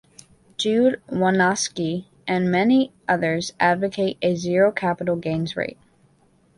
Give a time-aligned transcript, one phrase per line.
[0.57, 5.77] Jude Wanniski and many others advocate a zero capital gains rate.